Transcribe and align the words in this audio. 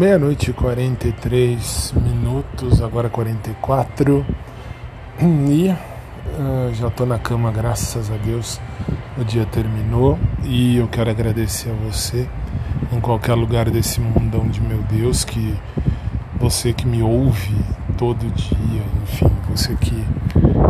Meia-noite 0.00 0.48
e 0.48 0.54
43 0.54 1.92
minutos, 1.94 2.80
agora 2.80 3.10
44. 3.10 4.24
E 5.20 5.68
uh, 5.68 6.72
já 6.72 6.88
estou 6.88 7.06
na 7.06 7.18
cama, 7.18 7.52
graças 7.52 8.10
a 8.10 8.16
Deus. 8.16 8.58
O 9.18 9.24
dia 9.24 9.44
terminou 9.44 10.18
e 10.42 10.78
eu 10.78 10.88
quero 10.88 11.10
agradecer 11.10 11.68
a 11.68 11.74
você 11.74 12.26
em 12.90 12.98
qualquer 12.98 13.34
lugar 13.34 13.68
desse 13.68 14.00
mundão 14.00 14.48
de 14.48 14.62
meu 14.62 14.78
Deus, 14.84 15.22
que 15.22 15.54
você 16.40 16.72
que 16.72 16.86
me 16.86 17.02
ouve 17.02 17.54
todo 17.98 18.24
dia, 18.34 18.82
enfim, 19.02 19.30
você 19.50 19.74
que 19.74 20.02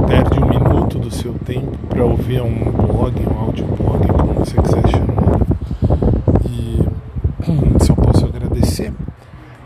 perde 0.09 0.41
um 0.41 0.49
minuto 0.49 0.99
do 0.99 1.15
seu 1.15 1.35
tempo 1.35 1.79
para 1.89 2.05
ouvir 2.05 2.43
um 2.43 2.65
blog, 2.73 3.15
um 3.33 3.39
audioblog, 3.39 4.09
como 4.09 4.35
você 4.35 4.61
quiser 4.61 4.89
chamar. 4.89 5.39
E 6.51 7.85
só 7.85 7.95
posso 7.95 8.27
agradecer 8.27 8.93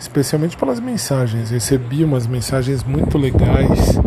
especialmente 0.04 0.56
pelas 0.56 0.80
mensagens. 0.80 1.50
Recebi 1.50 2.04
umas 2.04 2.26
mensagens 2.26 2.84
muito 2.84 3.16
legais, 3.16 3.98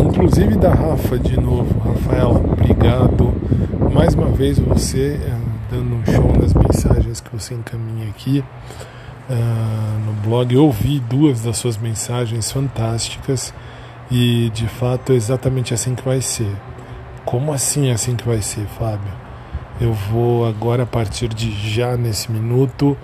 inclusive 0.00 0.56
da 0.56 0.72
Rafa 0.72 1.18
de 1.18 1.38
novo. 1.38 1.78
Rafaela, 1.80 2.38
obrigado 2.38 3.34
mais 3.92 4.14
uma 4.14 4.28
vez 4.28 4.58
você 4.58 5.20
eh, 5.20 5.38
dando 5.70 5.96
um 5.96 6.04
show 6.06 6.32
nas 6.40 6.54
mensagens 6.54 7.20
que 7.20 7.30
você 7.32 7.54
encaminha 7.54 8.08
aqui 8.08 8.42
uh, 9.28 10.06
no 10.06 10.12
blog. 10.22 10.54
Eu 10.54 10.64
ouvi 10.64 10.98
duas 11.00 11.42
das 11.42 11.58
suas 11.58 11.76
mensagens 11.76 12.50
fantásticas 12.50 13.52
e 14.10 14.50
de 14.54 14.66
fato 14.66 15.12
é 15.12 15.14
exatamente 15.16 15.74
assim 15.74 15.94
que 15.94 16.04
vai 16.04 16.20
ser. 16.22 16.54
Como 17.24 17.52
assim 17.52 17.88
é 17.88 17.92
assim 17.92 18.16
que 18.16 18.26
vai 18.26 18.40
ser, 18.40 18.66
Fábio? 18.78 19.12
Eu 19.80 19.92
vou 19.92 20.46
agora, 20.46 20.84
a 20.84 20.86
partir 20.86 21.28
de 21.28 21.50
já 21.50 21.96
nesse 21.96 22.32
minuto, 22.32 22.96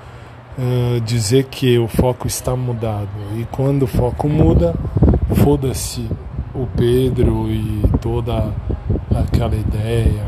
uh, 0.59 1.01
dizer 1.01 1.45
que 1.45 1.79
o 1.79 1.89
foco 1.89 2.27
está 2.27 2.57
mudado. 2.57 3.09
E 3.37 3.45
quando 3.51 3.83
o 3.83 3.87
foco 3.87 4.29
muda, 4.29 4.75
foda-se 5.37 6.09
o 6.55 6.67
Pedro 6.77 7.51
e 7.51 7.83
toda 8.01 8.53
aquela 9.15 9.57
ideia. 9.57 10.25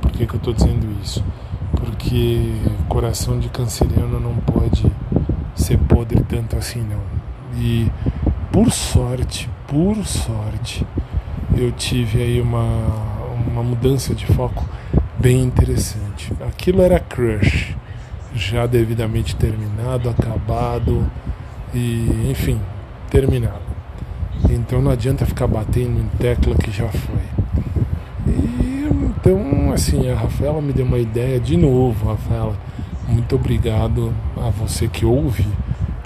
Por 0.00 0.10
que, 0.10 0.26
que 0.26 0.34
eu 0.34 0.38
estou 0.38 0.52
dizendo 0.52 0.86
isso? 1.02 1.24
Porque 1.72 2.52
coração 2.88 3.38
de 3.38 3.48
canceriano 3.48 4.18
não 4.18 4.34
pode 4.36 4.90
ser 5.54 5.78
podre 5.78 6.20
tanto 6.22 6.56
assim, 6.56 6.80
não. 6.80 7.00
E 7.60 7.90
por 8.52 8.70
sorte, 8.70 9.48
por 9.66 9.96
sorte, 10.04 10.86
eu 11.56 11.70
tive 11.72 12.22
aí 12.22 12.40
uma, 12.40 12.66
uma 13.46 13.62
mudança 13.62 14.14
de 14.14 14.26
foco 14.26 14.64
bem 15.18 15.42
interessante. 15.42 16.32
Aquilo 16.40 16.82
era 16.82 16.98
crush 16.98 17.77
já 18.38 18.66
devidamente 18.66 19.34
terminado, 19.36 20.08
acabado 20.08 21.04
e, 21.74 22.28
enfim, 22.30 22.60
terminado. 23.10 23.68
Então 24.48 24.80
não 24.80 24.92
adianta 24.92 25.26
ficar 25.26 25.46
batendo 25.46 26.00
em 26.00 26.08
tecla 26.18 26.54
que 26.54 26.70
já 26.70 26.88
foi. 26.88 27.20
E, 28.26 28.88
então, 28.90 29.72
assim, 29.72 30.08
a 30.10 30.14
Rafaela 30.14 30.62
me 30.62 30.72
deu 30.72 30.86
uma 30.86 30.98
ideia 30.98 31.40
de 31.40 31.56
novo, 31.56 32.08
Rafaela. 32.08 32.56
Muito 33.08 33.34
obrigado 33.34 34.14
a 34.36 34.50
você 34.50 34.86
que 34.86 35.04
ouve 35.04 35.46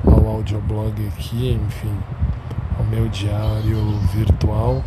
ao 0.06 0.26
audioblog 0.26 0.94
aqui, 1.08 1.60
enfim, 1.62 1.94
ao 2.78 2.84
meu 2.86 3.08
diário 3.08 3.98
virtual. 4.14 4.82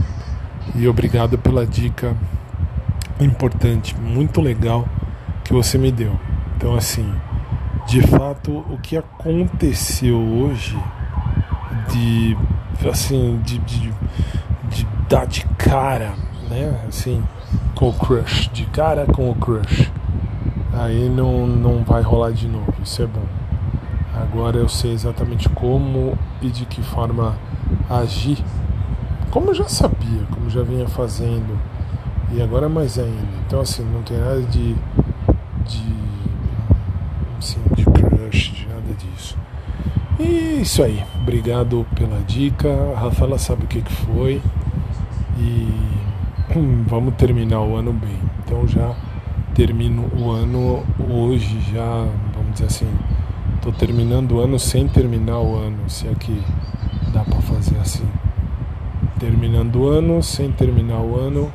E 0.74 0.88
obrigado 0.88 1.38
pela 1.38 1.66
dica 1.66 2.16
importante, 3.20 3.96
muito 4.00 4.42
legal 4.42 4.88
que 5.44 5.54
você 5.54 5.78
me 5.78 5.92
deu. 5.92 6.20
Então, 6.58 6.76
assim, 6.76 7.06
de 7.86 8.02
fato, 8.02 8.52
o 8.70 8.78
que 8.82 8.98
aconteceu 8.98 10.18
hoje 10.18 10.78
de, 11.92 12.38
assim, 12.90 13.40
de, 13.44 13.60
de, 13.60 13.94
de 14.70 14.88
dar 15.08 15.28
de 15.28 15.46
cara, 15.58 16.14
né, 16.50 16.82
assim, 16.88 17.24
com 17.76 17.90
o 17.90 17.94
crush, 17.94 18.50
de 18.52 18.66
cara 18.66 19.06
com 19.06 19.30
o 19.30 19.36
crush, 19.36 19.92
aí 20.74 21.08
não, 21.10 21.46
não 21.46 21.84
vai 21.84 22.02
rolar 22.02 22.32
de 22.32 22.48
novo, 22.48 22.74
isso 22.84 23.04
é 23.04 23.08
bom. 23.08 23.26
Agora 24.16 24.58
eu 24.58 24.68
sei 24.68 24.94
exatamente 24.94 25.48
como 25.50 26.18
e 26.42 26.50
de 26.50 26.66
que 26.66 26.82
forma 26.82 27.38
agir, 27.90 28.44
como 29.30 29.52
eu 29.52 29.54
já 29.54 29.68
sabia, 29.68 30.24
como 30.32 30.50
já 30.50 30.64
vinha 30.64 30.88
fazendo, 30.88 31.60
e 32.32 32.42
agora 32.42 32.68
mais 32.68 32.98
ainda. 32.98 33.28
Então, 33.46 33.60
assim, 33.60 33.84
não 33.84 34.02
tem 34.02 34.18
nada 34.18 34.42
de, 34.42 34.74
de 35.66 35.96
assim, 37.38 37.60
de 37.76 37.86
crush, 37.86 38.52
de 38.52 38.68
nada 38.68 38.94
disso. 38.94 39.38
E 40.20 40.62
isso 40.62 40.82
aí. 40.84 41.04
Obrigado 41.22 41.86
pela 41.96 42.20
dica. 42.22 42.70
A 42.96 43.00
Rafaela 43.00 43.38
sabe 43.38 43.66
o 43.66 43.68
que, 43.68 43.82
que 43.82 43.92
foi. 43.92 44.42
E 45.38 45.70
hum, 46.56 46.84
vamos 46.88 47.16
terminar 47.16 47.62
o 47.62 47.76
ano 47.76 47.92
bem. 47.92 48.18
Então 48.40 48.68
já 48.68 48.96
termino 49.54 50.10
o 50.18 50.32
ano 50.32 50.84
hoje, 51.10 51.60
já, 51.74 52.08
vamos 52.34 52.54
dizer 52.54 52.66
assim, 52.66 52.88
estou 53.56 53.72
terminando 53.72 54.34
o 54.34 54.40
ano 54.40 54.60
sem 54.60 54.86
terminar 54.86 55.40
o 55.40 55.56
ano, 55.56 55.90
se 55.90 56.08
é 56.08 56.14
que 56.14 56.44
dá 57.14 57.24
para 57.24 57.42
fazer 57.42 57.78
assim. 57.80 58.06
Terminando 59.18 59.78
o 59.78 59.88
ano, 59.88 60.22
sem 60.22 60.52
terminar 60.52 61.00
o 61.00 61.18
ano, 61.18 61.52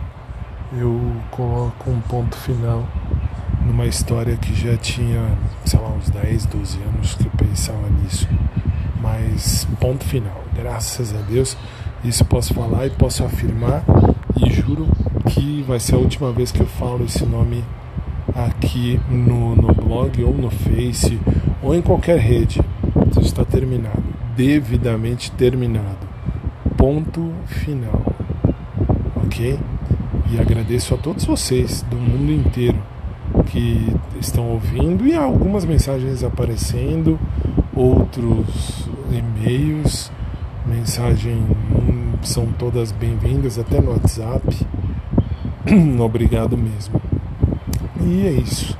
eu 0.73 0.99
coloco 1.31 1.91
um 1.91 2.01
ponto 2.01 2.37
final 2.37 2.85
numa 3.67 3.87
história 3.87 4.37
que 4.37 4.55
já 4.55 4.77
tinha, 4.77 5.39
sei 5.65 5.79
lá, 5.79 5.89
uns 5.89 6.11
10, 6.11 6.47
12 6.47 6.79
anos 6.83 7.15
que 7.15 7.27
eu 7.27 7.31
pensava 7.37 7.89
nisso. 8.03 8.29
Mas 9.01 9.67
ponto 9.81 10.05
final, 10.05 10.45
graças 10.55 11.15
a 11.15 11.21
Deus, 11.23 11.57
isso 12.05 12.25
posso 12.25 12.55
falar 12.55 12.87
e 12.87 12.91
posso 12.91 13.25
afirmar 13.25 13.83
e 14.37 14.51
juro 14.51 14.87
que 15.27 15.63
vai 15.63 15.81
ser 15.81 15.95
a 15.95 15.99
última 15.99 16.33
vez 16.33 16.53
que 16.53 16.61
eu 16.61 16.67
falo 16.67 17.05
esse 17.05 17.25
nome 17.25 17.65
aqui 18.35 19.01
no, 19.09 19.57
no 19.57 19.75
blog 19.75 20.23
ou 20.23 20.35
no 20.35 20.51
Face 20.51 21.19
ou 21.63 21.75
em 21.75 21.83
qualquer 21.83 22.19
rede. 22.19 22.61
Isso 23.11 23.21
está 23.21 23.45
terminado, 23.45 24.03
devidamente 24.37 25.31
terminado. 25.33 26.09
Ponto 26.77 27.33
final. 27.47 28.03
Ok? 29.17 29.59
E 30.31 30.41
agradeço 30.41 30.95
a 30.95 30.97
todos 30.97 31.25
vocês 31.25 31.83
do 31.83 31.97
mundo 31.97 32.33
inteiro 32.33 32.79
que 33.47 33.95
estão 34.21 34.49
ouvindo 34.49 35.07
e 35.07 35.15
algumas 35.15 35.65
mensagens 35.65 36.23
aparecendo, 36.23 37.19
outros 37.75 38.89
e-mails, 39.11 40.11
mensagem 40.67 41.43
são 42.23 42.47
todas 42.47 42.93
bem-vindas 42.93 43.59
até 43.59 43.81
no 43.81 43.93
WhatsApp. 43.93 44.67
Obrigado 46.01 46.57
mesmo. 46.57 47.01
E 48.01 48.27
é 48.27 48.33
isso. 48.33 48.79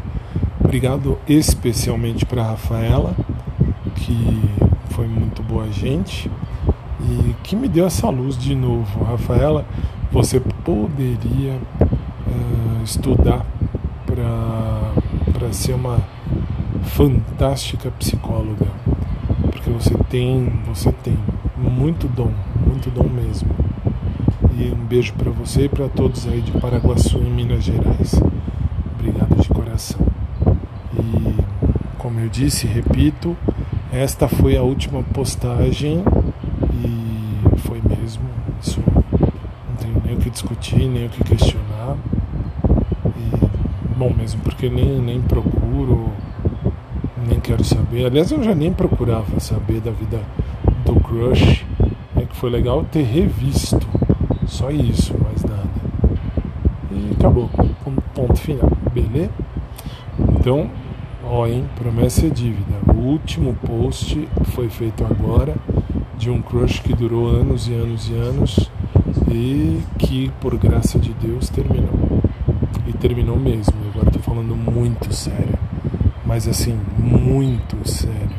Obrigado 0.63 1.19
especialmente 1.29 2.25
para 2.25 2.43
Rafaela, 2.43 3.15
que 3.97 4.41
foi 4.91 5.07
muito 5.07 5.43
boa 5.43 5.71
gente 5.73 6.31
e 7.01 7.35
que 7.43 7.57
me 7.57 7.69
deu 7.69 7.87
essa 7.87 8.09
luz 8.09 8.37
de 8.37 8.55
novo. 8.55 9.05
Rafaela, 9.05 9.65
você 10.13 10.39
poderia 10.39 11.55
uh, 11.81 12.85
estudar 12.85 13.45
para 15.33 15.53
ser 15.53 15.75
uma 15.75 15.99
fantástica 16.83 17.91
psicóloga, 17.93 18.67
porque 19.51 19.71
você 19.71 19.95
tem, 20.09 20.53
você 20.67 20.93
tem 20.93 21.17
muito 21.57 22.09
dom, 22.09 22.31
muito 22.67 22.91
dom 22.91 23.09
mesmo. 23.09 23.49
E 24.57 24.71
um 24.73 24.85
beijo 24.85 25.15
para 25.15 25.31
você 25.31 25.65
e 25.65 25.69
para 25.69 25.89
todos 25.89 26.27
aí 26.27 26.41
de 26.41 26.53
Paraguaçu, 26.53 27.19
em 27.19 27.31
Minas 27.31 27.65
Gerais. 27.65 28.21
Obrigado 28.95 29.41
de 29.41 29.49
coração. 29.49 30.01
E 30.99 31.35
como 31.97 32.21
eu 32.21 32.29
disse, 32.29 32.67
repito, 32.67 33.37
esta 33.93 34.29
foi 34.29 34.57
a 34.57 34.63
última 34.63 35.03
postagem 35.03 36.05
e 36.85 37.59
foi 37.61 37.81
mesmo. 37.83 38.25
Isso 38.63 38.83
não 38.87 39.77
tenho 39.77 40.03
nem 40.05 40.15
o 40.17 40.19
que 40.19 40.31
discutir, 40.31 40.87
nem 40.87 41.07
o 41.07 41.09
que 41.09 41.25
questionar 41.25 41.97
bom 44.01 44.15
mesmo, 44.17 44.41
porque 44.41 44.71
nem, 44.71 44.99
nem 44.99 45.21
procuro, 45.21 46.11
nem 47.29 47.39
quero 47.39 47.63
saber. 47.63 48.07
Aliás, 48.07 48.33
eu 48.33 48.43
já 48.43 48.55
nem 48.55 48.73
procurava 48.73 49.39
saber 49.39 49.83
da 49.83 49.91
vida 49.91 50.19
do 50.87 50.99
Crush. 51.01 51.67
É 52.17 52.23
que 52.23 52.35
foi 52.35 52.49
legal 52.49 52.83
ter 52.91 53.03
revisto. 53.03 53.87
Só 54.47 54.71
isso, 54.71 55.15
mais 55.23 55.45
nada. 55.45 55.69
E 56.91 57.11
acabou. 57.13 57.51
Ponto 58.15 58.41
final. 58.41 58.73
Beleza? 58.91 59.31
Então, 60.19 60.71
ó, 61.23 61.47
hein? 61.47 61.67
Promessa 61.77 62.27
é 62.27 62.31
dívida. 62.31 62.79
O 62.95 63.01
último 63.01 63.55
post 63.67 64.27
foi 64.45 64.71
feito 64.71 65.05
agora 65.05 65.55
de 66.17 66.31
um 66.31 66.41
crush 66.41 66.81
que 66.81 66.95
durou 66.95 67.29
anos 67.29 67.69
e 67.69 67.75
anos 67.75 68.09
e 68.09 68.15
anos 68.15 68.71
e 69.31 69.83
que, 69.99 70.33
por 70.41 70.57
graça 70.57 70.99
de 70.99 71.13
Deus, 71.13 71.51
terminou. 71.51 72.00
Terminou 73.01 73.39
mesmo. 73.39 73.73
Agora 73.89 74.09
estou 74.09 74.21
falando 74.21 74.55
muito 74.55 75.11
sério. 75.11 75.59
Mas 76.27 76.47
assim, 76.47 76.79
muito 76.99 77.89
sério. 77.89 78.31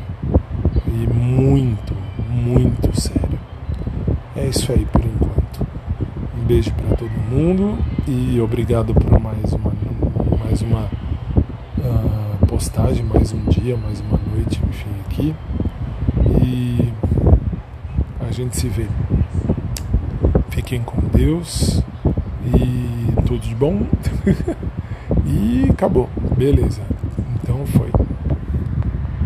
e 0.86 1.12
muito, 1.12 1.94
muito 2.30 2.98
sério. 2.98 3.40
É 4.36 4.46
isso 4.46 4.70
aí 4.70 4.86
por 4.86 5.04
enquanto. 5.04 5.66
Um 6.38 6.44
beijo 6.44 6.72
para 6.74 6.96
todo 6.96 7.10
mundo 7.10 7.76
e 8.06 8.40
obrigado 8.40 8.94
por 8.94 9.18
mais 9.20 9.52
uma, 9.52 9.72
mais 10.38 10.62
uma 10.62 10.88
uh, 11.78 12.46
postagem, 12.46 13.04
mais 13.04 13.32
um 13.32 13.44
dia, 13.46 13.76
mais 13.76 14.00
uma 14.00 14.18
noite, 14.32 14.60
enfim, 14.68 14.90
aqui. 15.06 15.34
E 16.40 16.92
a 18.20 18.30
gente 18.30 18.56
se 18.56 18.68
vê. 18.68 18.86
Fiquem 20.50 20.82
com 20.82 21.00
Deus 21.08 21.82
e 22.46 23.22
tudo 23.26 23.40
de 23.40 23.54
bom. 23.54 23.86
e 25.26 25.68
acabou. 25.70 26.08
Beleza. 26.36 26.82
Então 27.42 27.64
foi. 27.66 27.90